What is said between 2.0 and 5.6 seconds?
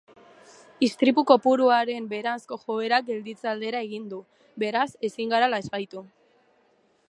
beheranzko joerak gelditze aldera egin du, beraz ezin gara